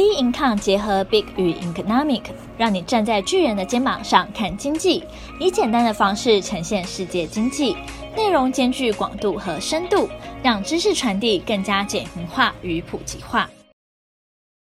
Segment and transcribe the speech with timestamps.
[0.00, 2.22] B Income 结合 Big 与 Economic，
[2.56, 5.04] 让你站在巨人的肩膀上看经济，
[5.38, 7.76] 以简单的方式呈现世界经济，
[8.16, 10.08] 内容兼具广度和深度，
[10.42, 13.50] 让知识传递更加简明化与普及化。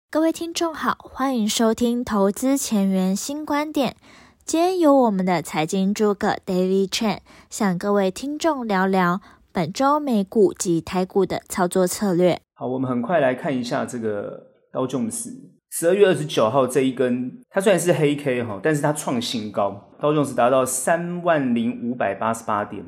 [0.09, 3.95] 各位听众好，欢迎收听投资前沿新观点。
[4.43, 7.19] 今天由我们的财经诸葛 David Chen
[7.51, 12.41] 向各位听众聊聊本周美股及台股的操作策略。
[12.55, 14.46] 好，我们很快来看一下这个。
[14.77, 15.31] 道琼斯
[15.71, 22.85] 十二月二十九号这一根，它虽然是黑 K 哈，但是它创新高，道琼斯达到三万零五百八十八点，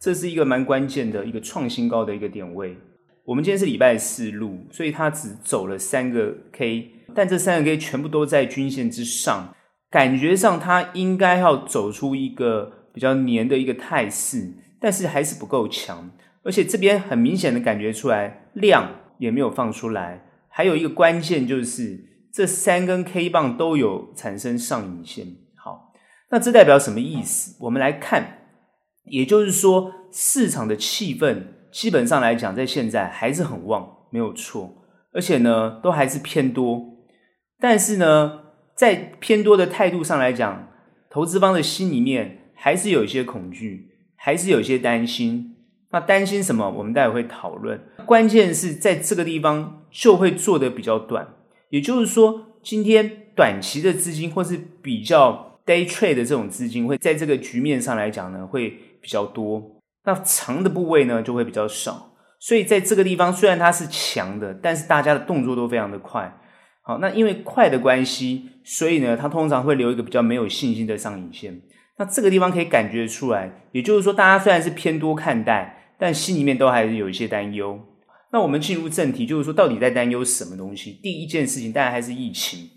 [0.00, 2.76] 这是一个蛮关键的一个创新高的一个点位。
[3.24, 9.52] 我们今天是礼拜四录，所以它只走了三个 K，但这三个 K 全部都在均线之上，
[9.90, 14.48] 感觉上它应该要走出一个比较黏的一个态势，
[14.80, 16.08] 但是还是不够强，
[16.44, 20.28] 而且这边很明显的感觉出来量也没有放出来。
[20.54, 25.26] 还有一个关键就是，这三根 K 棒都有产生上影线。
[25.56, 25.94] 好，
[26.30, 27.56] 那这代表什么意思？
[27.60, 28.40] 我们来看，
[29.04, 36.98] 也就是说，市场的气氛基本上来讲，在现在还是很旺，没有错，而且呢，都还是偏多。
[37.58, 38.40] 但是呢，
[38.76, 40.68] 在偏多的态度上来讲，
[41.08, 45.51] 投资方的心里面还是有一些恐惧，还是有一些担心。
[45.92, 46.70] 那担心什么？
[46.70, 47.78] 我们待会会讨论。
[48.06, 51.28] 关键是在这个地方就会做得比较短，
[51.68, 58.70] 也就是说，今天短期的资金或是比较 day trade 的这种资金，会在这个局面上来讲呢，会
[59.02, 59.80] 比较多。
[60.04, 62.14] 那长的部位呢，就会比较少。
[62.40, 66.40] 所以在这个地方，虽然它是强的，但是大家的动作都非常的快。
[66.80, 71.60] 好，那因为快的关系，所以呢，它通常会留一个比较没有信心的上影线。
[71.98, 75.80] 那这个地方可以感觉出来，也就是说，大家虽然是偏多看待。
[76.02, 77.78] 但心里面都还是有一些担忧。
[78.32, 80.98] 那我们进入正题，就是说到底在担忧什么东西？
[81.00, 82.68] 第一件事情当然还是疫情。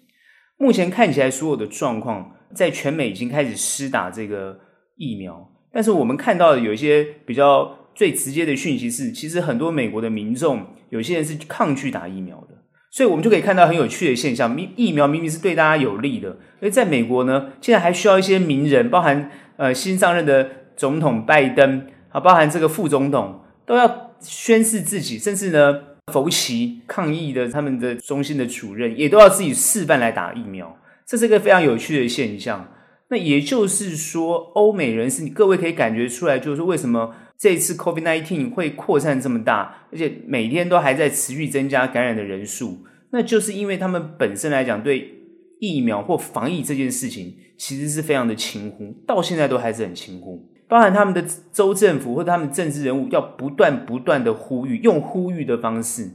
[0.60, 4.60] 目前看起来，所有的状况在全美已经开始施打这个
[4.96, 12.50] 疫苗，但是我们看到的有一些比较最直接的讯息是，其实很多美国的民众有些人是抗拒打疫苗的。
[12.92, 21.88] 所以我们就可以看到很有趣的现象：疫苗明明是对大家有利的，而在美国呢，现在还需要一些名人，包含呃新上任的总统拜登。
[22.16, 25.82] 啊，包含这个副总统都要宣誓自己，甚至呢，
[26.14, 32.72] 佛奇抗疫的他们的中心的主任也都要自己示范来打疫苗，这是一个非常有趣的现象。
[33.10, 42.78] 那也就是说，欧美人士，你各位可以感觉出来，就是说为什么这一次 COVID-19 会扩散这么大，而且每天都还在持续增加感染的人数，
[43.12, 45.12] 那就是因为他们本身来讲对
[45.60, 50.55] 疫苗或防疫这件事情，其实是非常的轻忽，到现在都还是很轻忽。
[50.68, 56.10] 包含他们的州政府或者他们政治人物要不断不断的呼吁，用呼吁的方式。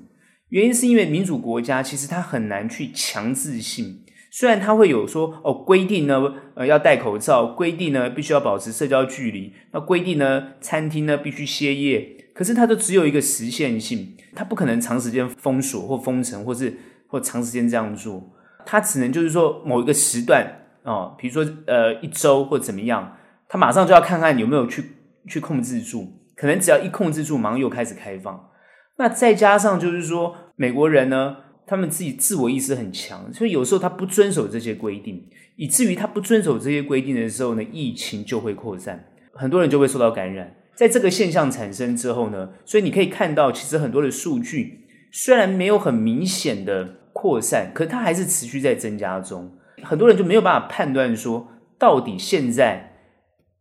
[0.49, 4.03] 原因是因为民主国家其实它很难去强制性，
[4.33, 18.21] 虽然它会有说哦规定呢，呃要戴口罩，规定呢必须要保持社交距离，那规定呢餐厅呢必须歇业，可是它都只有一个时限性，它不可能长时间封锁或封城，或是或长时间这样做，
[18.67, 20.45] 它只能就是说某一个时段
[20.83, 23.17] 哦，比如说呃一周或怎么样。
[23.53, 24.85] 他马上就要看看有没有去
[25.27, 26.07] 去控制住，
[26.37, 28.49] 可能只要一控制住，马上又开始开放。
[28.97, 40.55] 那再加上就是说，美国人呢，他们自己自我意识很强，所以有时候他不遵守这些规定，以至于他不遵守这些规定的时候呢，疫情就会扩散，很多人就会受到感染。
[40.77, 49.51] 在这个现象产生之后呢，所以你可以看到，其实很多的数据虽然没有很明显的扩散，可它还是持续在增加中。
[49.83, 52.87] 很多人就没有办法判断说，到底现在。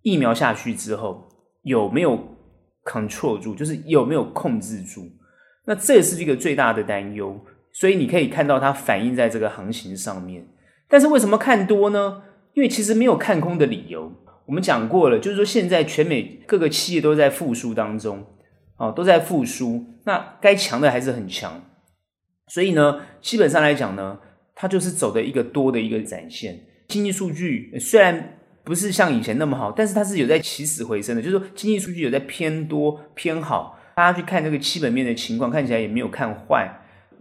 [0.01, 1.27] 疫苗下去之后
[1.63, 2.17] 有没有
[2.85, 5.11] control 住，就是有没有控制住？
[5.65, 7.39] 那这是一个最大的担忧，
[7.73, 10.47] 所以你可以看到它反映在这个行情上面。
[10.87, 12.23] 但是为什么看多呢？
[12.53, 14.11] 因为其实没有看空的理由。
[14.45, 18.25] 我们讲过了，就是说现在全美各个企业都在复苏当中，
[18.77, 19.85] 哦，都在复苏。
[20.05, 21.61] 那该强的还是很强，
[22.47, 24.19] 所以呢，基本上来讲呢，
[24.55, 26.59] 它就是走的一个多的一个展现。
[26.87, 28.37] 经济数据虽然。
[28.69, 36.71] 不是像以前那么好，但是它是有在起死回生的，就是说经济数据有在偏多偏好，大家去看这个基本面的情况，看起来也没有看坏，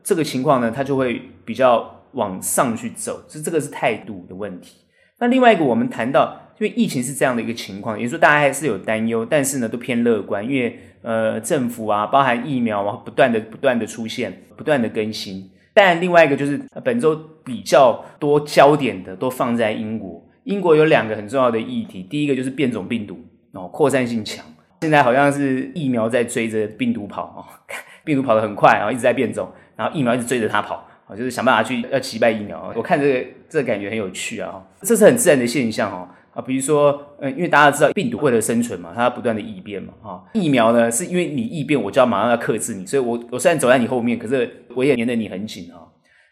[0.05, 4.77] 这个情况呢，它就会比较往上去走，是这个是态度的问题。
[5.21, 15.51] 那另外一个，我们谈到，因为疫情是这样的一个情况，也就是说大家还是有担忧，但是呢都偏乐观，因为呃政府啊，包含疫苗啊，不断的不断的出现，不断的更新。
[15.73, 20.28] 但另外一个就是本周比较多焦点的都放在英国。
[20.45, 23.19] 英国有两个很重要的议题，第一个就是变种病毒
[23.53, 24.45] 哦，扩散性强，
[24.81, 27.41] 现在好像是疫苗在追着病毒跑哦，
[28.05, 32.73] 病毒跑得很快，然后一直在变种，然后疫苗一直追着它跑啊，就是想办法去要击败疫苗。
[32.77, 36.09] 我看这个这个感觉很有趣啊，这是很自然的现象哦。
[36.35, 45.83] 啊，比如说，嗯，因为大家知道病毒为了生存嘛，它要不断的异变嘛，哈，疫苗呢是因为你异变，我就要马上要克制你，所以我我虽然走在你后面，可是我也黏得你很紧啊。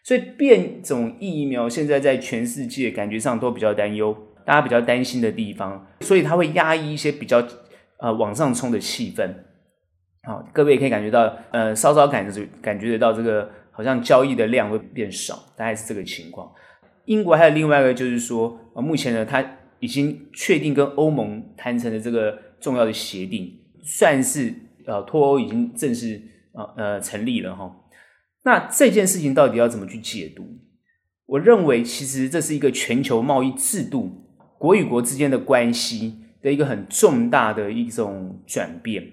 [0.07, 4.15] 所以变种疫苗现在在全世界感觉上都比较担忧，
[4.45, 7.45] 大家比较担心的地方，所以它会压抑一些比较
[7.97, 9.29] 呃往上冲的气氛。
[10.23, 16.49] 好，各位也可以感觉到，呃，稍稍感觉感觉得到这个好像交易的量会变少，大概是这个情况。
[17.03, 19.45] 英国还有另外一个就是说，呃，目前呢，它
[19.81, 24.53] 已经确定跟欧盟谈成了这个重要的协定，算是
[24.85, 26.21] 呃脱欧已经正式
[26.53, 27.69] 呃呃成立了哈。
[28.47, 30.47] 那这件事情到底要怎么去解读？
[31.25, 34.09] 我认为，其实这是一个全球贸易制度，
[34.57, 39.03] 国与国之间的关系的一个很重大的一种转变。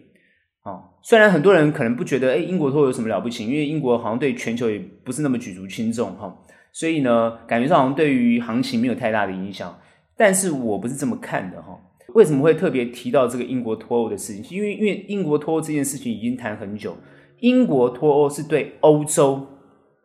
[0.62, 3.44] 啊，虽然很多人可能不觉得，哎，英国脱欧有什么了不起？
[3.44, 6.32] 因为英国好像对全球也不是那么举足轻重，哈，
[6.72, 9.76] 所以呢，感觉上好像对于行情没有太大的影响。
[10.16, 11.76] 但是我不是这么看的，哈。
[12.14, 14.56] 为什么会特别提到这个英国脱欧的事情？
[14.56, 16.96] 因为，因为英国脱欧这件事情已经谈很久。
[17.44, 19.46] 英国脱欧是对欧洲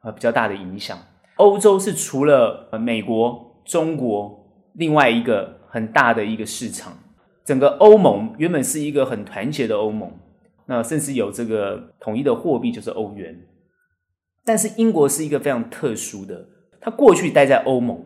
[0.01, 0.97] 啊比较大的影响。
[1.37, 6.91] 欧洲是除了美国、中国另外一个很大的一个市场。
[7.45, 10.11] 整个欧盟原本是一个很团结的欧盟，
[10.65, 13.33] 那甚至有这个统一的货币就是欧元。
[14.43, 16.45] 但是英国是一个非常特殊的，
[16.81, 17.97] 它过去待在欧盟，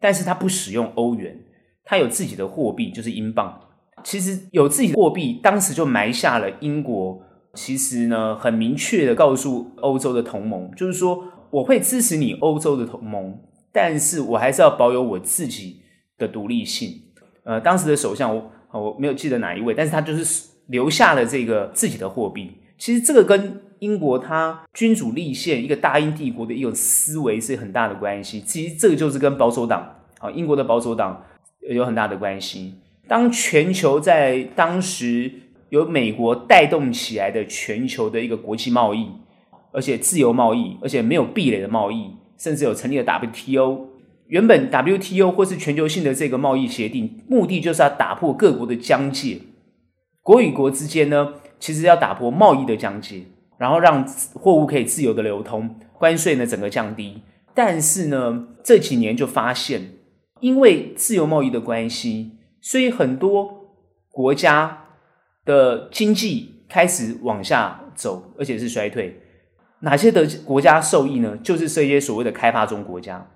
[0.00, 1.38] 但是它不使用欧元，
[1.84, 3.60] 它有自己的货币就是英镑。
[4.02, 7.22] 其实有自己的货币，当时就埋下了英国。
[7.54, 13.36] 其实呢，很明确的告诉欧洲的同盟，就是说我会支持你欧洲的同盟，
[13.72, 15.80] 但是我还是要保有我自己
[16.16, 16.94] 的独立性。
[17.42, 22.52] 呃，当时的首相我我没有记得哪一位，但是他就是留下了这个自己的货币。
[22.78, 28.40] 其实这个跟英国它君主立宪一个大英帝国的一种思维是很大的关系。
[28.42, 29.84] 其实这个就是跟保守党
[30.20, 31.20] 啊，英国的保守党
[31.68, 32.74] 有很大的关系。
[33.08, 35.32] 当全球在当时。
[35.70, 39.08] 由美国带动起来的全球的一个国际贸易，
[39.72, 43.86] 而且自由贸易，而且没有壁垒的贸易，甚至有成立了 WTO。
[44.26, 49.38] 原本 WTO 或是全球性的这个贸易协定，目的就是要打破各国的疆界，
[50.22, 53.22] 国与国之间呢，其实要打破贸易的疆界，
[53.58, 57.22] 然后让货物可以自由的流通，关税呢整个降低。
[57.54, 59.80] 但是呢，这几年就发现，
[60.40, 63.70] 因为自由贸易的关系，所以很多
[64.10, 64.78] 国家。
[65.44, 69.20] 的经济开始往下走，而且是衰退。
[69.80, 71.36] 哪些的国家受益呢？
[71.42, 73.30] 就是这些所谓的开发中国家。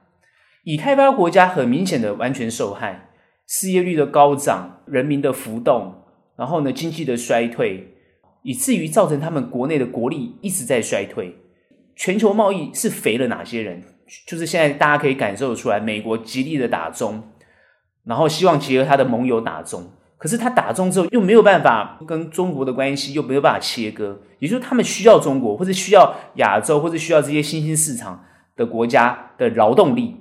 [0.64, 3.10] 已开发国家很明显的完全受害，
[3.46, 6.02] 失业率的高涨，人民的浮动，
[6.36, 7.94] 然后呢，经济的衰退，
[8.42, 11.36] 以至于造成他们国内的国力一直在衰退。
[11.96, 13.82] 全球贸易是肥了哪些人？
[14.26, 17.22] 就是现在大家可以感受出来，美国极力的打中，
[18.04, 19.90] 然后希望结合他的盟友打中。
[20.24, 28.24] 可是他打中之后又没有办法跟中国的关系又没有办法切割，也就是他们需要中国或者需要亚洲或者需要这些新兴市场
[28.56, 30.16] 的国家的劳动力，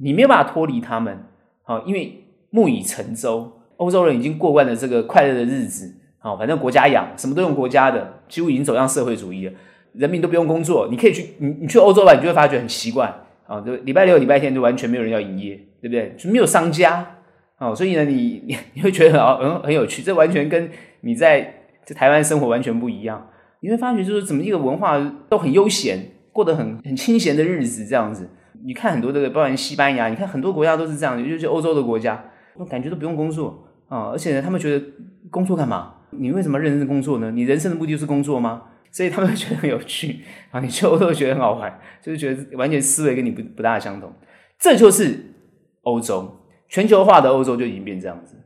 [0.00, 1.24] 你没有办法脱离他们，
[1.64, 9.52] 好，因为木已成舟，欧洲人已经过惯了这个快乐的日子，好，反正国家养，什么都用国家的，几乎已经走向社会主义了，
[9.94, 13.12] 人民都不用工作，你可以去你你去欧洲吧，你就会发觉很奇怪，
[13.48, 16.14] 啊，就礼拜六礼拜天就完全没有人要营业，对不对？
[16.16, 17.15] 就没有商家。
[17.58, 18.42] 哦，所以呢，你
[18.74, 20.70] 你会觉得很很很有趣，这完全跟
[21.00, 23.30] 你在在台湾生活完全不一样。
[23.60, 24.98] 你会发觉，就是怎么一个文化
[25.28, 25.98] 都很悠闲，
[26.32, 28.28] 过得很很清闲的日子这样子。
[28.64, 32.22] 你看很多这个，包括西班牙，你看很多国家都是这样，尤其欧洲的国家，
[32.68, 34.84] 感觉都不用工作啊，而且呢，他们觉得
[35.30, 35.94] 工作干嘛？
[36.10, 37.30] 你为什么认真工作呢？
[37.30, 38.62] 你人生的目的就是工作吗？
[38.92, 40.20] 所以他们觉得很有趣
[40.50, 40.60] 啊。
[40.60, 44.12] 你去欧洲觉得很好玩，就是觉得完全思维跟你不不大相同。
[44.58, 45.34] 这就是
[45.82, 46.40] 欧洲。
[46.68, 48.36] 全球化的欧洲就已经变这样子。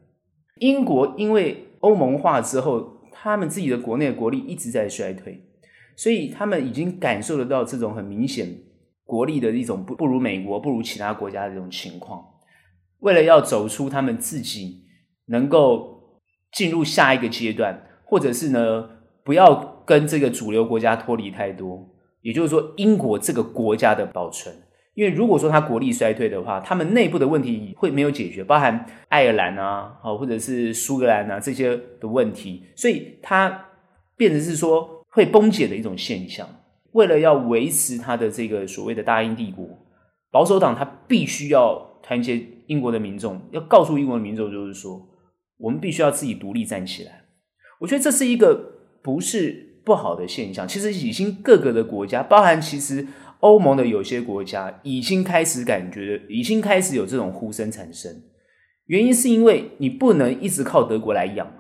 [0.59, 5.43] 英国因为欧盟化之后，他们自己的国内国力一直在衰退，
[5.97, 8.49] 所以他们已经感受得到这种很明显
[9.05, 12.25] 国力的一种不不如美国、不如其他国家的这种情况。
[12.99, 14.85] 为了要走出他们自己
[15.27, 16.21] 能够
[16.53, 18.91] 进入下一个阶段，或者是呢，
[19.25, 21.89] 不要跟这个主流国家脱离太多，
[22.21, 24.55] 也就是说，英国这个国家的保存。
[25.00, 33.64] 因为如果说他国力衰退的话，他们内部的问题会没有解决，包含爱尔兰啊，好或者是苏格兰啊这些的问题，所以它
[34.14, 36.47] 变成是说会崩解的一种现象。
[36.92, 39.66] 为了要维持他的这个所谓的大英帝国，
[40.30, 45.00] 保守党他必须要团结英国的民众，要告诉英国的民众，就是说
[45.57, 47.23] 我们必须要自己独立站起来。
[47.78, 48.54] 我觉得这是一个
[49.02, 50.69] 不是不好的现象。
[50.69, 53.07] 其实已经各个的国家，包含其实。
[53.41, 58.11] 欧盟的有些国家已经开始感觉，已经开始有这种呼声产生。
[58.87, 61.55] 原因是因为你不能一直靠德国来养嘛。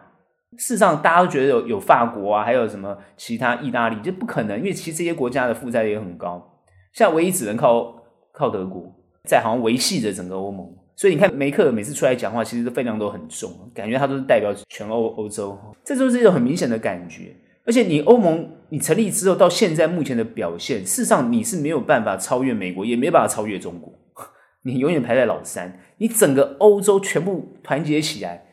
[0.58, 6.60] 事实上，大家都觉得有有法国啊，还有什么其他意大利，就不可能，因为其实这些国家的负债也很高，
[6.92, 8.92] 现在唯一只能靠靠德国，
[9.24, 10.68] 在好像维系着整个欧盟。
[10.96, 17.34] 所以你看，梅克每次出来讲话，其实分量都很重，感觉他都是代表全欧欧洲，这就是一种很明显的感觉。
[17.70, 23.96] 而且你欧盟你成立之后到现在目前的表现，事实上你是没有办法超越美国，也没办法超越中国，
[24.66, 25.80] 你永远排在老三。
[25.98, 28.44] 你整个欧洲全部团结起来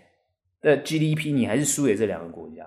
[0.62, 2.64] 的 GDP，你还是输给这两个国家，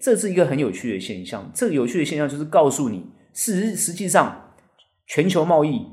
[0.00, 1.48] 这是一个很有趣的现象。
[1.54, 4.54] 这个有趣的现象就是告诉你，实实际上
[5.06, 5.86] 全球贸易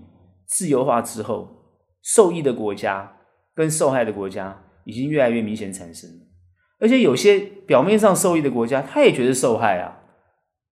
[0.47, 1.67] 自由化之后，
[2.01, 3.13] 受益的国家
[3.53, 6.25] 跟受害的国家已经越来越明显产生了。
[6.79, 7.37] 而且有些
[7.67, 9.98] 表面上受益的国家，他也觉得受害啊，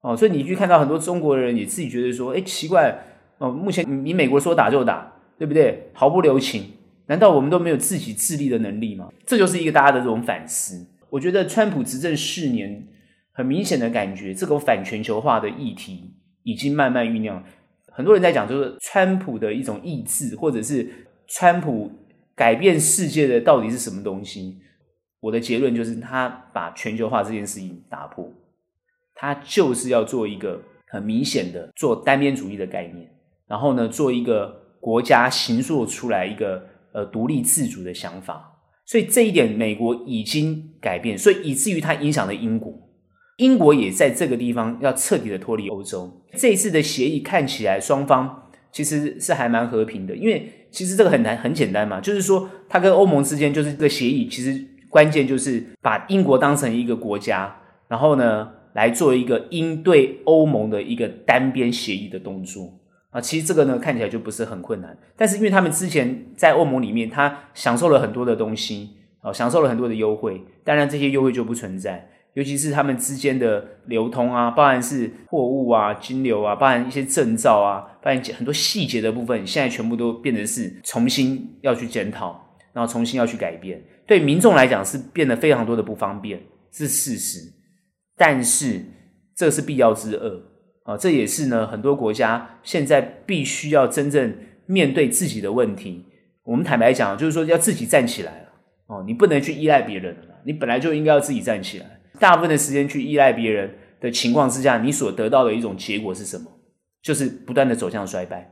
[0.07, 2.97] 哦，所以你去看到很多中国人也自己觉得说，哎，奇怪，
[3.39, 5.89] 哦，目前你美国说打就打，对不对？
[5.91, 6.63] 毫不留情，
[7.07, 9.11] 难道我们都没有自己自立的能力吗？
[9.25, 10.87] 这就是一个大家的这种反思。
[11.09, 12.87] 我觉得川普执政四年，
[13.33, 17.43] 很明显的感觉，这个反全球化的议题已经慢慢酝酿。
[17.91, 20.87] 很多人在讲，就是川普的一种意志，或者是
[21.27, 21.91] 川普
[22.33, 24.57] 改变世界的到底是什么东西？
[25.19, 28.31] 我的结论就是，他把全球化这件事情打破，
[29.17, 33.09] 他就是要做一个很明显的做单边主义的概念，
[33.47, 38.53] 然后呢，做一个国家形塑出来一个呃独立自主的想法。
[38.85, 42.73] 所以这一点，美国已经改变，所以以至于它影响了英国，
[43.37, 46.09] 英国也在这个地方要彻底的脱离欧洲。
[46.37, 54.65] 这一次的协议看起来双方其实是还蛮和平的，因为其实这个很难很简单嘛，就是说它跟欧盟之间就是这个协议其实。
[54.89, 57.53] 关键就是把英国当成一个国家，
[57.89, 62.71] 然后呢，来做一个应对欧盟的一个单边协议的动作
[63.09, 63.19] 啊。
[63.19, 64.95] 其实这个呢，看起来就不是很困难。
[65.15, 68.91] 但是因为他们之前在欧盟里面，他享受了很多的东西
[69.21, 72.07] 啊，享受了很多的优惠，当然这些优惠就不存在。
[72.35, 82.39] 尤其是他们之间的流通啊，包含是货物啊、金流啊，包含一些证照啊，包含很多细节的部分，现在全部都变成是重新要去检讨，
[82.73, 83.83] 然后重新要去改变。
[84.05, 86.39] 对民众来讲是变得非常多的不方便，
[86.71, 87.56] 是事实。
[88.17, 88.81] 但是
[89.35, 90.41] 这是必要之恶
[90.83, 90.97] 啊！
[90.97, 96.03] 这也是呢，很多国家现在必须要真正面对自己的问题。
[96.43, 98.47] 我们坦白讲，就是说要自己站起来了
[98.87, 101.85] 哦，你不能去依赖别人了，你本来就应该要自己站起来。
[102.19, 106.45] 大部分的时间去依赖别人的情况之下，你所得到的一种结果是什么？
[107.03, 108.51] 就是不断的走向衰败。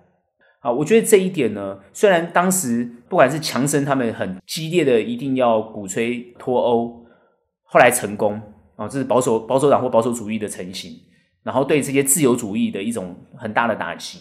[0.59, 7.05] 啊，我觉得这一点呢，虽然当时不管是强生他们很激烈的一定要鼓吹脱欧，
[7.63, 8.41] 后来成功
[8.75, 10.91] 啊，这是保守保守党或保守主义的成型，
[11.43, 14.19] 然后对这些自由主义的一种很大的打击。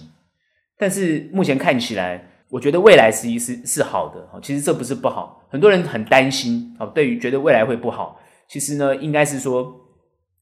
[0.78, 4.28] 但是目前看起来，我觉得未来实际是是好的。
[4.42, 9.74] 其实这不是不好，很多人很担心啊，对于觉得未来会不好，其实呢，应该是说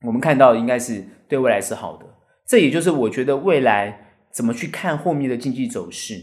[0.07, 2.07] 我们看到应该是对未来是好的。
[2.47, 3.99] 这也就是我觉得未来。
[4.33, 6.15] 怎么去看后面的经济走势？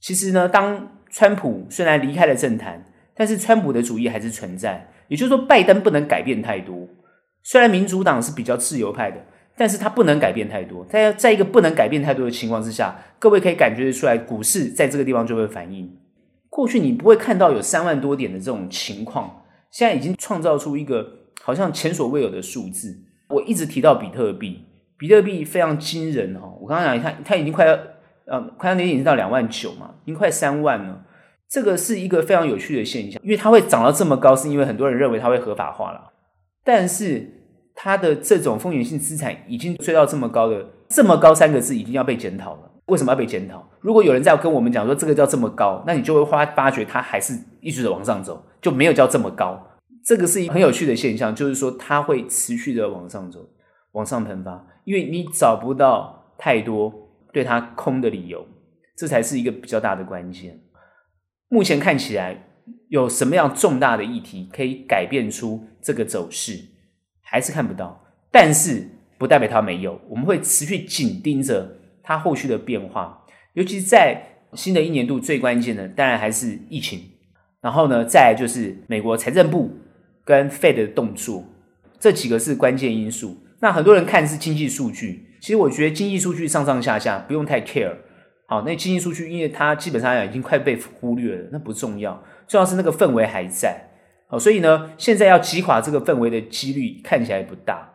[0.00, 4.92] 其实呢，当川普虽然离开了政坛，但是川普的主义还是存在。
[5.06, 6.76] 也就是说，拜登不能改变太多。
[7.44, 9.18] 虽然民主党是比较自由派的，
[9.56, 10.84] 但是他不能改变太多。
[10.86, 15.96] 在在一个不能改变太多的情况之下，各位可以感觉得出来，股市在这个地方就会反应。
[16.48, 21.06] 过去你不会看到有三万多点的这种情况，现在已经创造出一个
[21.42, 22.96] 好像前所未有的数字。
[23.28, 24.64] 我一直提到比特币。
[24.96, 27.76] 比特币非常惊人哈，我刚刚讲它它已经快要
[28.26, 31.04] 呃快要年底已经到两万九嘛，已经快三万了。
[31.48, 36.12] 这个是一个非常有趣的现象，因为它会涨到这么高，是因为很多人认为它会合法化了。
[36.64, 37.30] 但是
[37.74, 42.70] 它的这种风险性资产已经追到这么高的这么高三个字，已经要被检讨了。
[42.86, 43.66] 为什么要被检讨？
[43.80, 49.60] 如果有人在跟我们讲说这个叫这么高，那你就会发发觉它还是一直的往上走，就没有叫这么高。
[50.04, 53.40] 这个是一很有趣的现象，就是说它会持续的往上走。
[53.92, 56.92] 往上喷发，因为你找不到太多
[57.32, 58.44] 对它空的理由，
[58.96, 60.60] 这才是一个比较大的关键。
[61.48, 62.43] 目前看起来，
[62.88, 66.58] 有什么样重大的议题可以改变出这个走势，
[67.22, 68.04] 还是看不到。
[68.30, 73.24] 但是不代表它没有，我们会持续紧盯着它后续的变化。
[73.52, 74.20] 尤其是在
[74.54, 77.00] 新的一年度，最关键的当然还是疫情。
[77.60, 79.70] 然后呢，再来就是美国财政部
[80.24, 81.44] 跟 Fed 的动作，
[81.98, 83.38] 这几个是关键因素。
[83.60, 87.94] 那很多人看是经济数据，其实我觉得经济数据上上下下不用太 care。
[88.46, 93.90] 好，那经济数据因为它基本上已经快被忽略了，那不重要，重要是那个氛围还在。
[94.26, 97.90] 好，所以呢，现在要击垮这个氛围的几率看起来不大。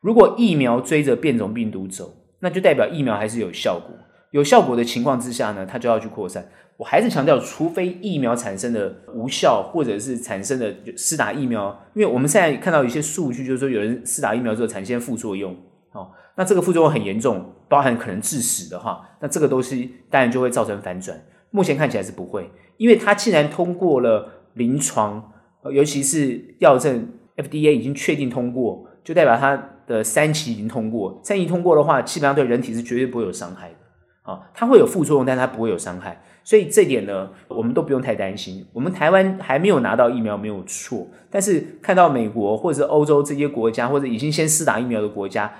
[0.00, 3.94] 如果疫苗追着变种病毒走，那就代表疫苗还是有效果。
[4.30, 6.46] 有效果的情况之下呢，它就要去扩散。
[6.76, 15.54] 我还是强调，除非疫苗产生的无效，或者是产生的施打疫苗，因为我们现在看到一些数据，就是说有人施打疫苗之后产生副作用，
[15.92, 21.20] 哦，那这个副作用很严重，包含可能致死的话，那这个东西当然就会造成反转。
[21.50, 25.32] 目前看起来是不会，因为它既然通过了临床，
[25.70, 27.06] 尤其是药证
[27.36, 31.20] FDA 已经确定通过，就代表它的三期已经通过。
[31.22, 36.22] 三期通过的话，基本上对人体是绝对不会有伤害的啊，它会有副作用，但它不会有伤害。
[36.42, 38.66] 所以这点呢，我们都不用太担心。
[38.72, 45.52] 我们台湾还没有拿到疫苗没有错，但是看到美国或者欧洲这些国家，或者已经先施打疫苗的国家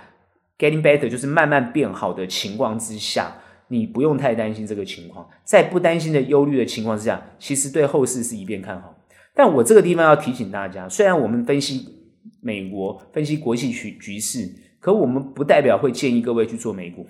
[0.59, 3.37] ，getting better 就是慢慢变好的情况之下，
[3.71, 5.27] 你不用太担心这个情况。
[5.43, 8.95] 在不担心的忧虑的情况之下，其实对后市是一边看好。
[9.35, 11.87] 但我这个地方要提醒大家，虽然我们分析
[12.43, 14.47] 美国、分析国际局局势，
[14.79, 17.07] 可我们不代表会建议各位去做美股。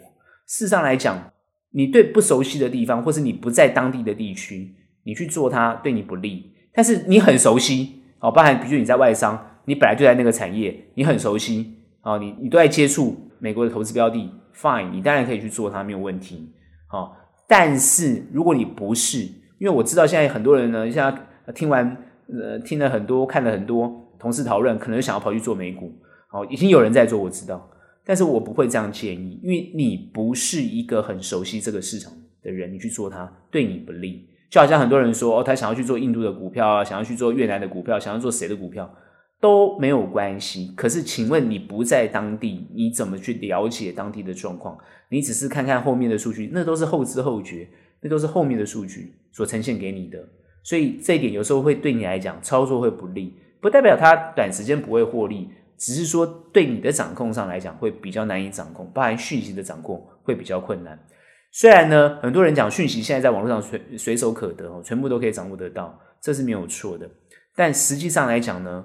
[0.47, 1.33] 事实上来讲。
[1.73, 4.75] 你对不熟悉的地方，或是你不在当地的地区，
[5.05, 6.53] 你去做它对你不利。
[6.75, 16.53] 但是你很熟悉哦，包含比如你在外商，你本来就在那个产业，你很熟悉哦，你你都在接触美国的投资标的，fine，你当然可以去做它没有问题
[16.91, 17.13] 哦。
[17.49, 19.19] 但是如果你不是，
[19.59, 21.17] 因为我知道现在很多人呢，像
[21.55, 21.97] 听完
[22.29, 25.93] 呃听了很多，看了很多同事讨论，可能想要跑去做美股，
[26.31, 27.69] 哦，已经有人在做，我知道。
[28.05, 34.27] 但是我不会这样建议，因为你不是一个很熟悉这个市场的人，你去做它对你不利。
[34.49, 38.93] 就好像很多人说，哦，他想要去做印度的股票啊，想要去做越南的股票，想要做谁的股票
[39.41, 40.73] 都没有关系。
[40.77, 44.77] 可是，请问你不在当地，你怎么去了解当地的状况？
[45.09, 47.69] 你只是看看后面的数据，那都是后知后觉，
[48.01, 50.19] 那都是后面的数据所呈现给你的。
[50.63, 55.49] 所以这一点有时候会对你来讲操作会不利，不代表它短时间不会获利。
[55.79, 60.99] 只是说，对你的掌控上来讲，会比较难以掌控，包含讯息的掌控会比较困难。
[61.51, 67.09] 虽然呢，很多人讲讯息现在在网络上随随手可得哦，全部都可以掌握得到，这是没有错的。
[67.57, 68.85] 但实际上来讲呢，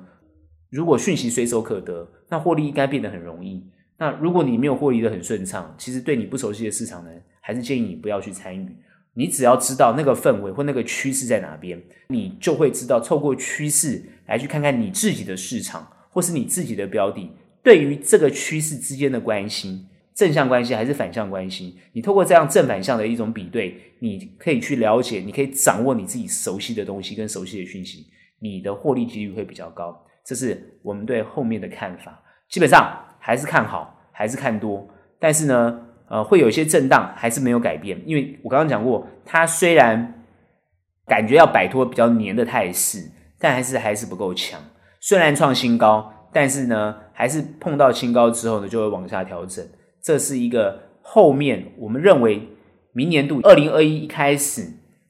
[0.69, 3.63] 如果讯息随手可得，那获利应该变得很容易。
[3.97, 8.75] 那如果你没有获利的很顺畅，其实对你不熟悉的市场呢，还是建议你不要去参与。
[9.13, 15.87] 你只要知道那个氛围或那个趋势在哪边，你就会知道透过趋势来去看看你自己的市场。
[16.15, 17.29] 或是你自己的标的，
[17.61, 21.75] 对于这个趋势之间的关系，正向关系还是反向关系？
[21.91, 28.07] 你透过这样正反向的一种比对，你可以去了解，你可以掌握你自己熟悉的东西跟熟悉的讯息，
[28.39, 30.05] 你的获利几率会比较高。
[30.25, 34.85] 这是我们对后面的看法，基本上还是看好，还是看多。
[35.19, 38.01] 但是呢，呃，会有一些震荡，还是没有改变。
[38.05, 40.23] 因为我刚刚讲过，它虽然
[41.05, 42.99] 感觉要摆脱比较黏的态势，
[43.39, 44.59] 但还是还是不够强。
[44.99, 49.63] 虽然创新高，但是呢，还是碰到新高之后呢，就会往下调整。
[50.01, 52.41] 这是一个后面我们认为
[52.93, 54.67] 明年度二零二一一开始，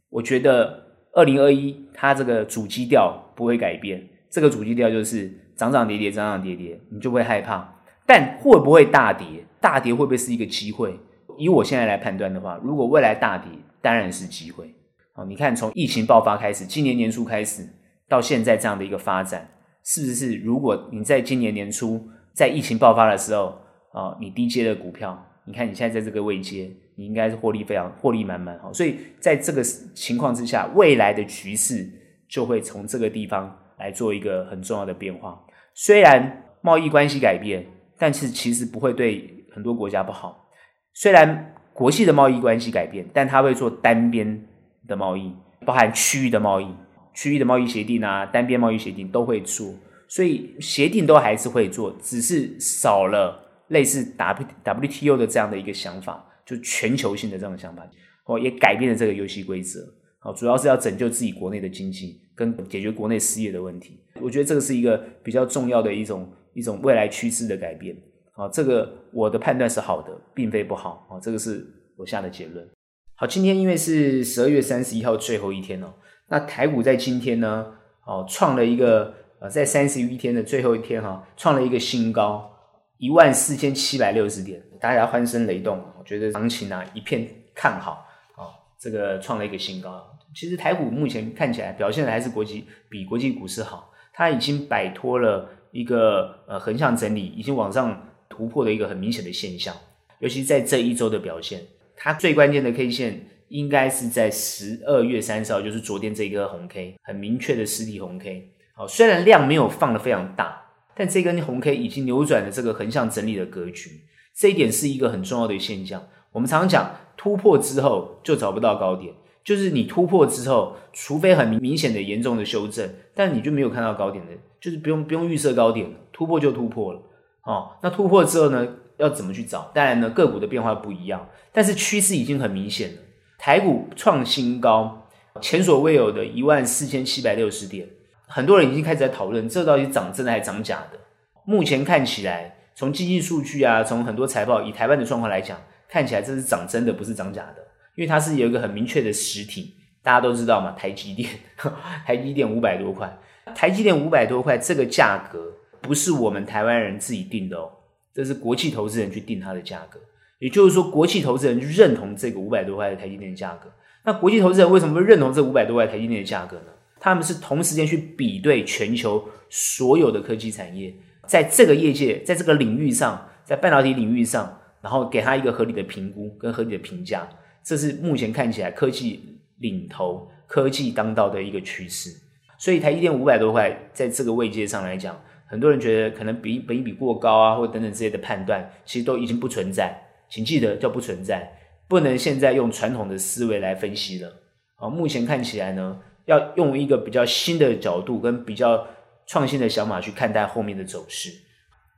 [0.09, 4.05] 我觉得二零二一它这个主基调不会改变。
[4.35, 7.73] 这个主基调就是涨涨跌跌，涨涨跌跌，你就会害怕。
[8.05, 9.25] 但会不会大跌？
[9.61, 10.99] 大跌会不会是一个机会？
[11.37, 13.49] 以我现在来判断的话，如果未来大跌，
[13.81, 14.75] 当然是机会。
[15.13, 17.65] 好，你看从疫情爆发开始，今年年初开始
[18.09, 19.49] 到现在这样的一个发展。
[19.85, 20.35] 是不是？
[20.35, 23.57] 如果你在今年年初在疫情爆发的时候
[23.93, 28.69] 啊、你低接的股票，你看你现在在这个位阶，你应该是获利非常获利满满哈。
[28.73, 31.89] 所以在这个情况之下，未来的局势
[32.27, 35.39] 就会从这个地方来做一个很重要的变化。
[35.73, 37.65] 虽然贸易关系改变，
[37.97, 40.47] 但是其实不会对很多国家不好。
[40.93, 44.47] 虽然国际的贸易关系改变，但它会做单边
[44.87, 45.33] 的贸易，
[45.65, 46.67] 包含区域的贸易。
[47.13, 49.73] 区域的贸易协定啊，单边贸易协定都会做，
[50.09, 57.87] 所以协定都还是会做，只是少了类似 W WTO 的这样的一个想法，就全球性的这种想法，
[58.25, 59.79] 哦，也改变了这个游戏规则，
[60.25, 63.99] 哦，主要是要拯救自己国内的经济，跟解决国内失业的问题。
[64.19, 67.95] 我觉得这个是一个比较重要的一种一种未来趋势的改变，
[68.33, 71.63] 啊，这个我的判断是好的，并非不好，啊，这个是
[71.95, 72.67] 我下的结论。
[73.13, 75.93] 好，今天因为是十二月三十一号最后一天哦。
[76.27, 77.67] 那台股在今天呢，
[78.07, 82.51] 哦，创了一个呃，在三十一天的最后一天哈，创了一个新高，
[82.97, 88.03] 一万四千七百六十点，大家欢声雷动，我觉得行情啊一片看好，
[88.37, 90.03] 哦，这个创了一个新高。
[90.35, 99.73] 其实台股目前看起来表现的还是国际比国际股市好，它已经摆脱了一个呃横向整理，已经往上突破的一个很明显的现象，
[100.19, 101.61] 尤其在这一周的表现，
[101.95, 103.27] 它最关键的 K 线。
[103.49, 108.49] 应该是在十二月三十号，就是昨天这一根红 K，很明确的实体红 K。
[108.73, 110.59] 好，虽然量没有放的非常大，
[110.95, 114.01] 但这根红 K 已经扭转了这个横向整理的格局。
[114.35, 116.03] 这一点是一个很重要的现象。
[116.31, 119.13] 我们常常讲突破之后就找不到高点，
[119.45, 126.99] 就是你突破之后，除非很明显的严重的修正，但你就没有看到高点的，就是不用不用预设高点了，突破就突破了。
[127.43, 129.71] 哦，那突破之后呢，要怎么去找？
[129.73, 132.97] 当然呢，个股的变化不一样，但是趋势已经很明显了。
[133.37, 135.07] 台股创新高，
[135.39, 137.87] 前所未有的一万四千七百六十点，
[138.25, 140.97] 很多人已经开始在讨论，这到底涨真的还是涨假的？
[141.45, 145.55] 目前看起来，从经济数据啊，从很多财报，以台湾的状况来讲。
[145.87, 147.63] 看起来这是涨真的，不是涨假的，
[147.95, 151.29] 因为它是有一个很明确的实体，大家都知道嘛，台积电，
[152.05, 153.17] 台积电五百多块，
[153.55, 157.71] 台积电五百多块，这个价格不是我们台湾人自己定的哦，
[158.13, 159.99] 这是国际投资人去定它的价格，
[160.39, 163.71] 也就是说，国际投资人去认同这个五百多块的台积电价格。
[164.03, 166.67] 那国际投资人为什么会认同这五百多块台积电的价格呢？
[166.99, 170.93] 他们是同时间去比对全球所有的科技产业，
[171.25, 174.59] 在这个业界，在这个领域上，在半导体领域上。
[174.81, 177.27] 然后给他一个合理的评估跟合理的评价，
[177.65, 182.11] 这是目前看起来科技领头、科技当道的一个趋势。
[182.57, 189.99] 所以台积电五百多块，在这个位阶上来讲，很多人觉得可能比本益比过高啊，或等等之类的判断，其实都已经不存在。
[190.29, 191.51] 请记得叫不存在，
[191.87, 194.31] 不能现在用传统的思维来分析了。
[194.75, 198.87] 好，目前看起来呢，要用一个比较新的角度跟比较
[199.27, 201.29] 创新的想法去看待后面的走势，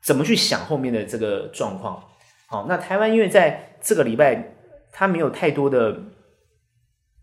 [0.02, 2.04] 怎么去想后面的这个状况。
[2.48, 4.57] 好，那台湾因为在这个礼拜，
[5.00, 5.96] 它没有太多的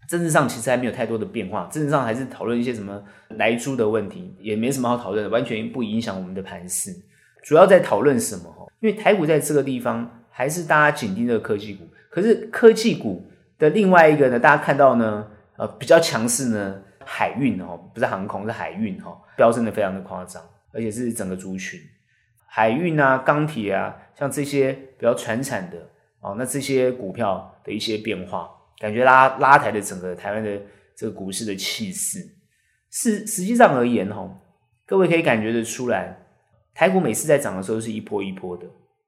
[0.08, 1.68] 政治上，其实还没有太多的变化。
[1.72, 6.94] 政治上还是讨论一些什么来租的问题，也没什么好讨论的，完全不影响我们的盘势。
[7.42, 8.72] 主要在讨论什么？
[8.78, 20.40] 因为台股在这个地方还是大家紧盯的科技股，可是科技股的另外一个呢，大家看到呢，呃，比较强势呢，海运哦，不是航空，是海运哈，飙升的非常的夸张，
[20.72, 21.80] 而且是整个族群。
[22.46, 25.78] 海运啊，钢铁啊，像这些比较传产的
[26.20, 28.48] 哦，那这些股票的一些变化，
[28.78, 30.60] 感觉拉拉抬的整个台湾的
[30.94, 32.20] 这个股市的气势，
[32.90, 34.30] 是实际上而言哈，
[34.86, 36.16] 各位可以感觉得出来，
[36.74, 38.66] 台股每次在涨的时候是一波一波的，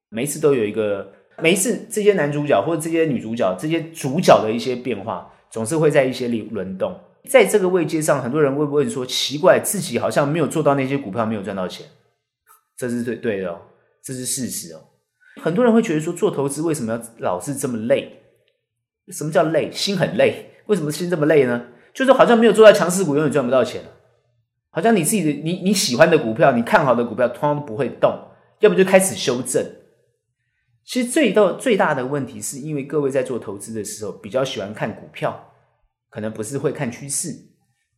[0.09, 11.87] 每一次都有一个，每一次这些男主角或者这些女主角，这些主角的一些变化，总是会在一些里轮动，在这个位阶上，很多人会不会说奇怪，自己好像没有做到那些股票，没有赚到钱？
[12.77, 13.61] 这是对对的哦，
[14.03, 14.81] 这是事实哦。
[15.43, 18.23] 很多人会觉得说，做投资为什么要老是这么累？
[19.13, 19.71] 什么叫累？
[19.71, 20.53] 心很累。
[20.67, 21.67] 为什么心这么累呢？
[21.95, 23.83] 就是好像没有做到强势股，永远赚不到钱。
[24.71, 28.13] 好像你自己的你你喜欢的股票，你看好的股票，通常不会动，
[28.61, 29.65] 要么就开始修正。
[30.85, 35.53] 其实最大最大的问题，是因为各位在做投资的时候，比较喜欢看股票，
[36.11, 37.31] 可能不是会看趋势。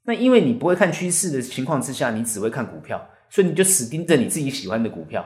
[0.05, 3.09] 那因为你不会看趋势的情况之下，你只会看股票。
[3.31, 5.23] 所以你就死盯着你自己喜欢的股票，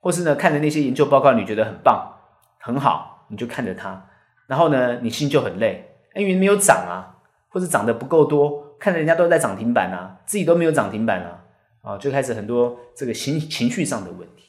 [0.00, 2.14] 或是呢看着那些研究报告，你觉得很棒、
[2.60, 4.06] 很好，你就看着它，
[4.48, 5.84] 然后呢你心就很累，
[6.16, 11.44] 因为没有涨啊，或者涨得不够多，看着人家都在涨停板啊，自己都没有涨停板啊，
[11.82, 14.46] 啊，就开始很多这个情情绪上的问题。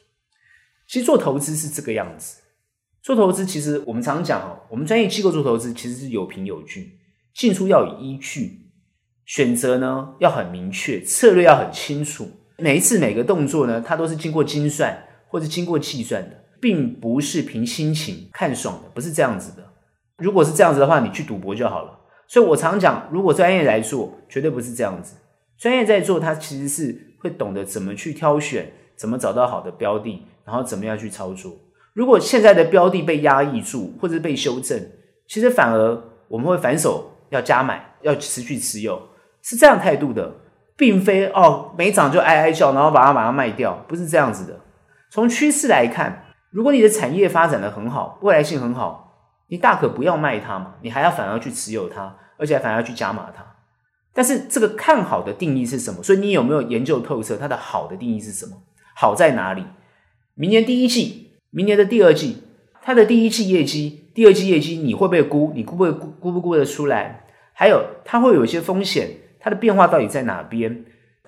[0.88, 2.40] 其实做投资是这个样子，
[3.02, 6.98] 做投资其实我们常讲哦，我们专业机构做投资其实是有凭有据，
[7.34, 8.72] 进出要有依据，
[9.24, 12.28] 选择呢要很明确，策略要很清楚。
[12.56, 19.69] 每一次每个动作呢，它都是经过精算或者经过计算的，并不是凭心情看爽的，不是这样子的。
[20.20, 21.98] 如果是这样子的话，你去赌博就好了。
[22.26, 25.16] 所以我常讲，如果专业来做，绝对不是这样子。
[25.58, 31.52] 专业在做，它其实是会懂得怎么去挑选，怎么找到好的标的，然后怎么样去操作。
[31.92, 34.80] 如果现在的标的被压抑住，或者被修正，
[35.26, 39.00] 其实反而我们会反手要加买，要持续持有，
[39.42, 40.32] 是这样态度的。
[40.76, 44.58] 并非哦，没涨就哀哀叫，然后把它马上卖掉，不是这样子的。
[45.10, 49.09] 从趋势来看，如果你的产业发展得很好，未来性很好，
[49.50, 53.44] 你大可不要卖它嘛，你还要反而去持有它，而且还反而去加码它。
[54.12, 56.02] 但是这个看好的定义是什么？
[56.02, 58.56] 所以你有没有研究透彻它的好的定义是什么？
[58.94, 59.64] 好在哪里？
[60.34, 62.44] 明年第一季，明年的第二季，
[62.80, 65.52] 它的第一季业绩，第二季业绩，你会不会估？
[65.54, 66.06] 你估不会估？
[66.20, 67.26] 估不估得出来？
[67.52, 69.10] 还有，它会有一些风险。
[69.40, 70.84] 它的变化到底在哪边？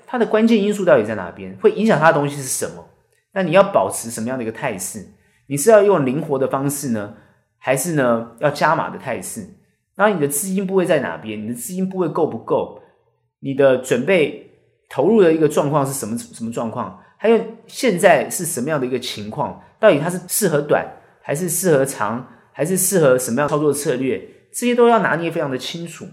[0.07, 1.57] 它的关键因素到底在哪边？
[1.61, 2.87] 会影响它的东西是什么？
[3.33, 5.07] 那你要保持什么样的一个态势？
[5.47, 7.15] 你是要用灵活的方式呢，
[7.63, 9.47] 还是呢要加码的态势？
[9.95, 11.41] 然后你的资金部位在哪边？
[11.41, 12.83] 你的资金部位够不够？
[13.39, 14.51] 你的准备
[14.91, 16.99] 投入的一个状况是什么什么状况？
[17.17, 19.63] 还有现在是什么样的一个情况？
[19.79, 20.85] 到底它是适合短，
[21.23, 24.21] 还是适合长，还是适合什么样操作策略？
[24.53, 26.05] 这些都要拿捏非常的清楚。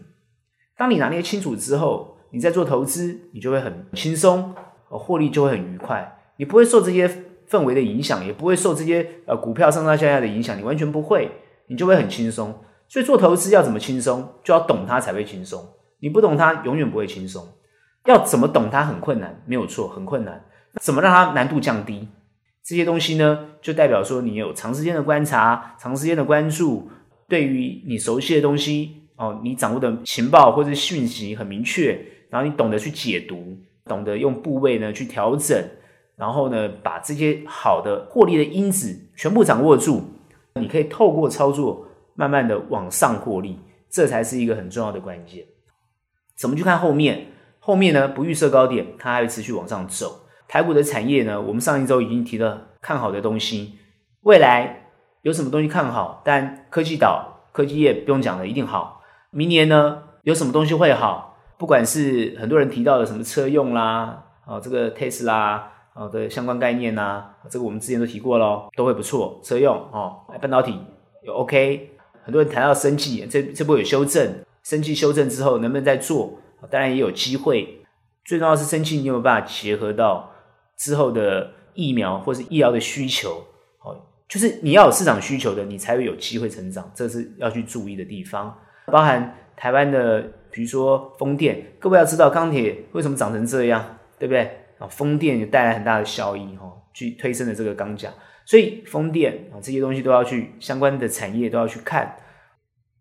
[0.78, 4.54] 当你拿捏清楚之后，你在做投资，你就会很轻松，
[4.88, 6.20] 获利就会很愉快。
[6.38, 7.10] 你不会受这些
[7.50, 11.30] 氛围的影响，也不会受这些呃股票上上下下的影响，你完全不会。
[11.72, 12.64] 你就会很轻松。
[12.88, 15.64] 所以做投资要怎么轻松，就要懂它才会轻松。
[16.00, 17.48] 你不懂它，永远不会轻松。
[18.06, 20.44] 要怎么懂它很困难，没有错，很困难。
[20.74, 22.08] 那怎么让它难度降低？
[22.64, 26.90] 这些东西呢，就代表说你有长时间的观察，长时间的关注，
[27.28, 32.00] 对于你熟悉的东西哦，你掌握的情报或者讯息很明确，
[32.32, 35.64] 然后你懂得去解读，懂得用部位呢去调整，
[36.20, 40.04] 然后呢把这些好的获利的因子全部掌握住，
[40.56, 43.58] 你可以透过操作慢慢的往上获利，
[43.90, 45.46] 这才是一个很重要的关键。
[46.36, 47.28] 怎么去看后面？
[47.62, 50.28] 后面呢不预设高点，它还会持续往上走。
[50.48, 53.76] 台股的产业呢，我们上一周已经提了看好的东西，
[54.22, 54.88] 未来
[55.22, 56.22] 有什么东西看好？
[56.26, 59.02] 但科技岛、科技业不用讲了，一定好。
[59.32, 61.38] 明年呢，有什么东西会好？
[61.58, 65.62] 不管是很多人提到的什么车用啦，啊，这个 Tesla
[66.00, 69.40] 啊的相关概念呐，这个我们之前都提过咯，都会不错。
[69.44, 70.80] 车用哦，半导体
[71.24, 71.92] 有 OK，
[72.24, 74.34] 很多人谈到生技，这这波有修正，
[74.64, 76.40] 生技修正之后能不能再做？
[76.70, 77.84] 当然也有机会。
[78.24, 80.32] 最重要是生技，你有没有办法结合到？
[80.78, 83.44] 之后的疫苗或是医疗的需求，
[83.84, 83.94] 哦，
[84.30, 88.58] 就是你要有市场需求的，你才会有机会成长，这是要去注意的地方。
[88.86, 94.50] 包含台湾的，比如说风电，各位要知道钢铁为什么长成这样，对不对？
[94.80, 98.12] 啊，风电也带来很大的效益，哈，去推升了这个钢价，
[98.46, 102.18] 所以风电啊这些东西都要去相关的产业都要去看。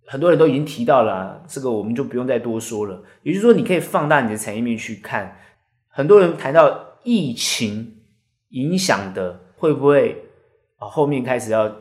[0.07, 3.03] 很多人都已经提到了，这个我们就不用再多说了。
[3.23, 5.37] 也就是说，你可以放大你的产业面去看。
[5.88, 6.85] 很多人谈到。
[7.05, 8.03] 疫情
[8.51, 10.25] 影响的会不会
[10.79, 10.87] 啊？
[10.87, 11.73] 后面开始要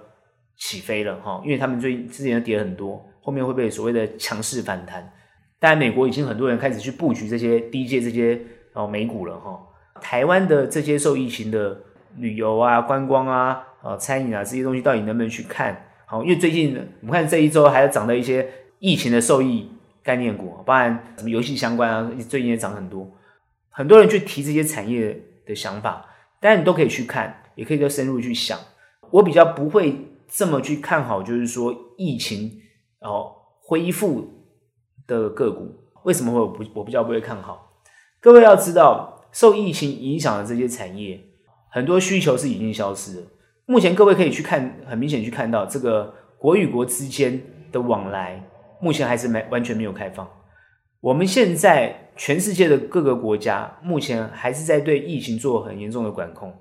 [0.56, 5.12] 起飞了哈，因为他们最之前跌很多，后面会不会所谓的强势反弹？
[5.60, 8.40] 当然，美国已经很多人开始去布局这些低阶这些
[8.74, 9.60] 哦美股了哈。
[10.02, 11.78] 台湾的这些受疫情的
[12.18, 15.86] 旅游啊、观光啊、啊餐饮啊这些东西，到底能不能去看？
[16.06, 19.70] 好，因为最近我们看这一周还要涨的一些疫情的受益
[20.02, 23.10] 概念股，包含什么游戏相关啊，最近也涨很多。
[23.70, 26.06] 很多人去提这些产业的想法，
[26.40, 28.58] 当然你都可以去看，也可以更深入去想。
[29.12, 29.96] 我比较不会
[30.28, 32.52] 这么去看好，就是说疫情
[33.02, 33.32] 哦
[33.62, 34.28] 恢复
[35.06, 37.74] 的个股，为什么会我不我比较不会看好？
[38.20, 41.20] 各位要知道，受疫情影响的这些产业，
[41.70, 43.28] 很多需求是已经消失了。
[43.68, 47.40] 目前各位可以去看，很明显去看到这个国与国之间
[47.72, 48.44] 的往来，
[48.82, 50.28] 目前还是没完全没有开放。
[51.02, 56.52] 我们现在全世界的各个国家目前还是在对疫情做很严重的管控。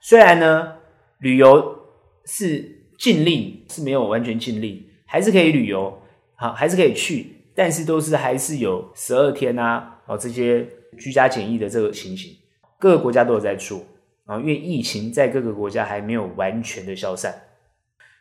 [0.00, 0.72] 虽然呢，
[1.18, 1.78] 旅游
[2.24, 2.68] 是
[2.98, 5.96] 禁令，是没有完全禁令，还是可以旅游，
[6.34, 12.36] 好，还是可以去，但是都是还是有十二天啊，哦，这些居家检疫的这个情形，
[12.78, 13.84] 各个国家都有在做
[14.24, 17.34] 啊，因为疫情在各个国家还没有完全的消散，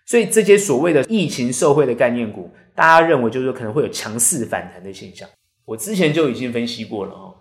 [0.06, 5.28] 所以这些所谓的疫情受惠的概念股，大家认为就是说可能会有强势反弹的现象。
[5.66, 7.36] 我之前就已经分析过了哦，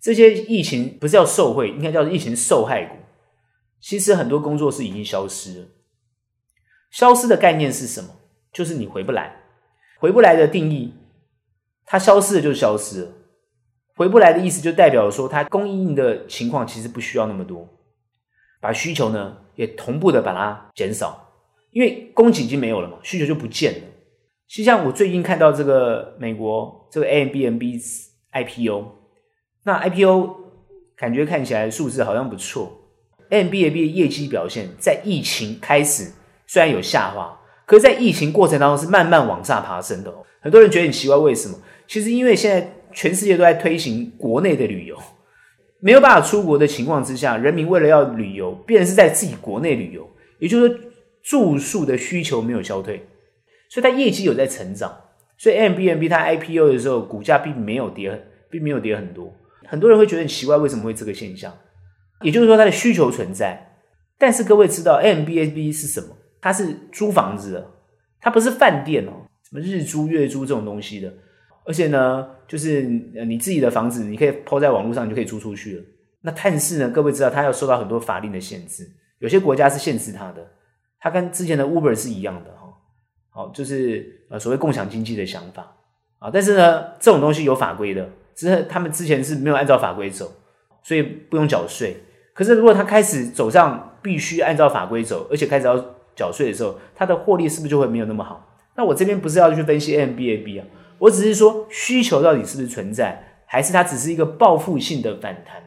[0.00, 2.96] 这些疫情不是叫受惠，应该叫疫情受害股。
[3.80, 5.66] 其实很多工作是已经消失了，
[6.90, 8.10] 消失的概念是什么？
[8.52, 9.36] 就是你回不来，
[9.98, 10.92] 回不来的定义，
[11.86, 13.12] 它消失了就消失了。
[13.94, 17.68] 回不来的意思就代表说，它供应的情况其实不需要那么多，
[18.60, 21.28] 把需求呢也同步的把它减少，
[21.70, 23.80] 因为供给已经没有了嘛，需求就不见了。
[24.48, 27.80] 实际上，我最近看到这个美国这个 Airbnb
[28.32, 28.84] IPO，
[29.64, 30.36] 那 IPO
[30.96, 32.78] 感觉看起来数字好像不错。
[33.30, 36.12] Airbnb 的业绩表现在疫情开始
[36.46, 40.22] 虽然有下滑，可是在疫情过程当中是慢慢往上爬升的哦。
[40.40, 41.56] 很多人觉得很奇怪，为什么？
[41.86, 44.96] 其实因为现在全世界都在推行国内的旅游，
[45.80, 50.78] 没有办法出国的情况之下，人民为了要旅游，变成是在自己国内旅游，也就是说
[51.22, 53.06] 住宿的需求没有消退。
[53.68, 54.94] 所以它业绩有在成长，
[55.38, 59.32] 所以 a b n b 它 IPO 的时候股价并没有跌，并没有跌很多。
[59.66, 61.52] 很多人会觉得很奇怪，为什么会这个现象？
[62.20, 63.78] 也就是说它的需求存在，
[64.18, 66.08] 但是各位知道 a b n b 是什么？
[66.40, 67.70] 它是租房子的，
[68.20, 71.12] 它不是饭店哦，什么日租月租这种东西的。
[71.64, 75.84] 而且呢，就是你自己的房子，你可以抛在网络上，你就可以租出去了。
[76.22, 80.46] 那但是呢，各位知道它要受到很多法令的限制，有些国家是限制它的，
[81.00, 82.50] 它跟之前的 Uber 是一样的。
[82.50, 82.72] 哈
[83.30, 85.74] 好，就是呃所谓共享经济的想法
[86.18, 90.30] 啊，但是呢，这种东西有法规的，只是他们之前是没有按照法规走，
[90.82, 91.96] 所以不用缴税。
[92.34, 95.76] 可是如果他开始走上必须按照法规走，而且开始要
[96.14, 98.54] 缴税的时候，他的获利是不是就会没有那么好？
[98.76, 100.66] 那我这边不是要去分析 Airbnb 啊，
[101.02, 105.60] 我只是说需求到底是不是存在，还是它只是一个报复性的反弹？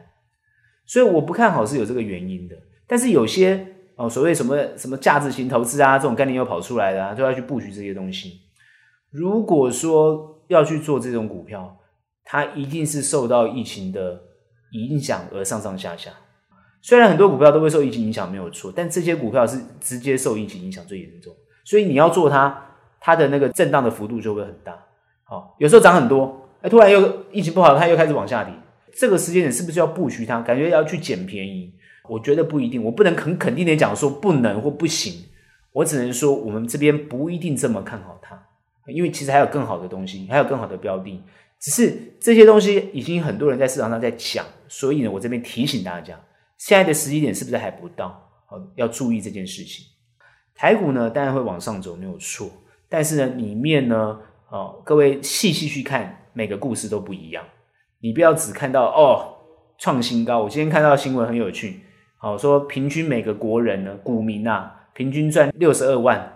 [0.86, 8.40] 所以我不看好是有这个原因的，但是有些哦，所谓什么什么价值型投资啊，这种概念又跑出来了，啊，都要去布局这些东西。
[9.10, 11.76] 如果说要去做这种股票，
[12.24, 14.18] 它一定是受到疫情的
[14.72, 16.10] 影响而上上下下。
[16.80, 24.85] 虽然很多股票都会受疫情影响，没有错，但这些股票是直接受疫情影响最严重，所以你要做它，它的那个震荡的幅度就会很大。
[25.28, 28.54] 好，有时候涨很多，哎，突然又疫情不好，它又开始往下跌。
[28.96, 30.40] 这个时间点是不是要布局它？
[30.40, 31.74] 感觉要去捡便宜？
[32.08, 35.24] 我觉得不一定，我不能很肯定的讲说不能或不行，
[35.72, 38.40] 我只能说我们这边不一定这么看好它，
[38.86, 41.20] 因为其实还有更好的东西，还有更好的标的，
[41.58, 46.16] 只是这些东西已经很多人在市场上在讲，所以呢，我这边提醒大家，
[46.56, 48.22] 现在的时机点是不是还不到？
[48.46, 49.84] 好要注意这件事情。
[50.54, 52.48] 台股呢，当然会往上走，没有错，
[52.88, 54.20] 但是呢，里面呢，
[54.56, 57.44] 哦，各位细细去看，每个故事都不一样，
[58.00, 59.36] 你不要只看到哦
[59.76, 60.42] 创新高。
[60.42, 61.80] 我今天看到新闻很有趣。
[62.16, 66.32] 好说，平均每个国人呢，股民啊，平均赚六十二万。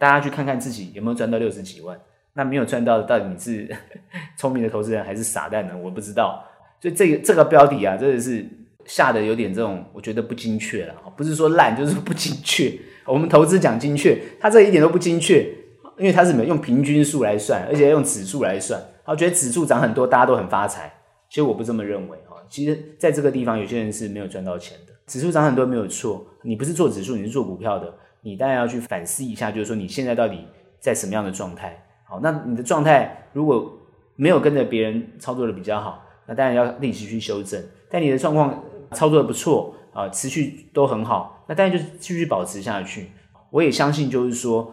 [0.00, 1.96] 大家去看看自己有没有赚到六十几万。
[2.32, 3.68] 那没有赚到的，到底你是
[4.36, 5.76] 聪明的投资人还是傻蛋呢？
[5.76, 6.44] 我不知道。
[6.80, 8.44] 所以这个这个标的啊，真的是
[8.84, 10.94] 下的有点这种，我觉得不精确了。
[11.16, 12.72] 不是说烂，就是不精确。
[13.06, 15.46] 我们投资讲精确，它这一点都不精确，
[16.00, 18.82] 因为它是用平均数来算，而且用指数来算。
[19.04, 20.90] 我觉得指数涨很多，大家都很发财。
[21.28, 22.40] 其实我不这么认为啊。
[22.48, 24.92] 其实在这个地方，有些人是没有赚到钱的。
[25.06, 30.46] 指数涨很多没有错，你不是做指数，你是做股票的，你当然要去反思一下，就是说你现在到底
[30.80, 31.84] 在什么样的状态？
[32.08, 33.70] 好，那你的状态如果
[34.16, 37.62] 没有跟着别人操作的比较好，那当然要立即去修正。
[37.90, 43.10] 但你的状况操作的不错啊，持续都很好，那当然就继续保持下去。
[43.50, 44.72] 我也相信，就是说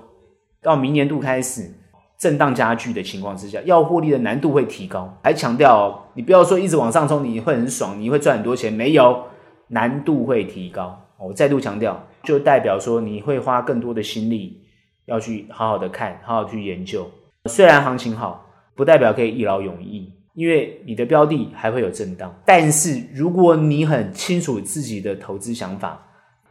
[0.67, 1.71] 到明年度开始
[2.17, 5.17] 震荡加剧的情况之下，要获利的难度会提高。
[5.23, 9.23] 还强调，哦你不要说一直往上冲，你会很爽，你会赚很多钱，没有。
[9.69, 14.62] 难度会提高，我再度强调，就代表说你会花更多的心力
[15.06, 17.10] 要去好好的看，好好去研究。
[17.45, 22.34] 虽然行情好，不代表可以一劳永逸，因为你的标的还会有震荡。
[22.45, 26.01] 但是如果你很清楚自己的投资想法，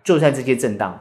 [0.05, 0.99] 就算这些震荡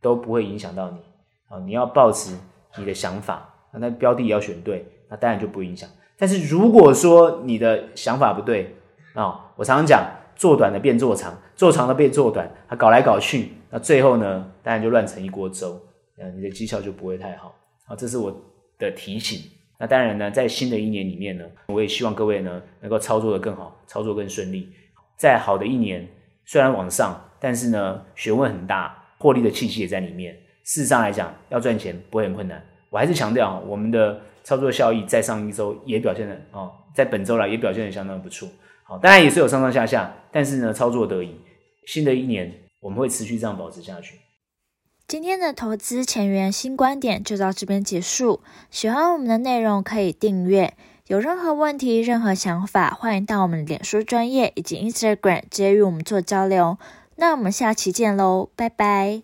[0.00, 0.98] 都不会影响到你
[1.48, 1.58] 啊。
[1.66, 2.36] 你要抱持
[2.78, 5.88] 你的想法，那标的也要选对，那当然就不影响。
[6.16, 8.76] 但是如果说你的想法不对
[9.14, 10.06] 啊，我常常讲。
[10.38, 15.76] 做短的变做长，做长的变做短，他搞来搞去，那最后呢，当然就乱成一锅粥，
[16.16, 17.52] 呃，你的绩效就不会太好。
[17.84, 18.32] 好，这是我
[18.78, 19.50] 的提醒。
[19.80, 24.72] 那当然呢，在新的一年里面呢，我也希望各位呢能够操作得更好，操作更顺利。
[25.16, 26.08] 在好的一年，
[26.44, 30.38] 虽然往上，但是呢学问很大，获利的气息也在里面。
[30.68, 32.62] 事实上来讲，要赚钱不会很困难。
[32.90, 38.46] 我还是强调，我们的操作效益在上一周也表现的哦，在本周来也表现得相当不错。
[38.84, 41.34] 好，当然也是有上上下下，但是呢，操作得宜。
[41.86, 44.16] 新的一年，我们会持续这样保持下去。
[45.06, 48.40] 今天的投资前沿新观点就到这边结束。
[48.70, 50.74] 喜欢我们的内容可以订阅。
[51.06, 56.76] 有任何问题、任何想法，欢迎到我们的脸书专业以及 Instagram 直接与我们做交流。
[57.16, 59.16] 那我们下期见喽，拜拜。